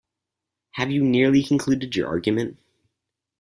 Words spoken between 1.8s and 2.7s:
your argument?